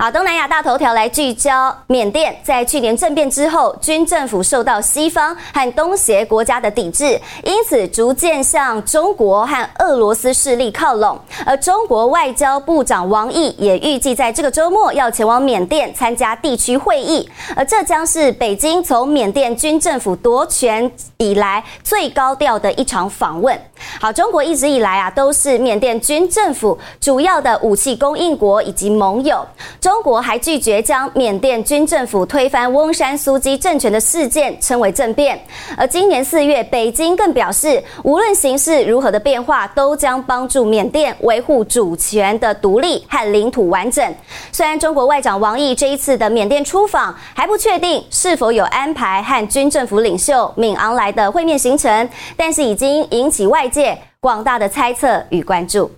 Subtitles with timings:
[0.00, 11.20] 好，东南亚大头条来聚焦，缅甸在去年政变之后，军政府受到西方和东协国家的抵制，因此逐渐向中国和俄罗斯势力靠拢。
[11.44, 23.54] 而中国外交部长王毅也预计在这个周末要前往缅甸参加地区会议，而这将是北京从缅甸军政府夺权以来最高调的一场访问。
[24.02, 29.46] 好，中国一直以来啊都是缅甸军政府主要的武器供应国以及盟友。
[29.78, 35.38] 中国还拒绝将缅甸军政府推翻翁山苏姬政权的事件称为政变。
[35.76, 44.14] 而今年四月，北京更表示，无论形势如何的变化，都将帮助缅甸维护主权的独立和领土完整。
[44.50, 53.89] 虽然中国外长王毅这一次的缅甸出访还不确定是否有安排和军政府领袖敏昂莱的会面行程，但是已经引起外界
[54.22, 55.90] 广大的猜测与关注。